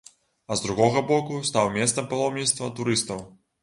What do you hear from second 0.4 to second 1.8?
А з другога боку, стаў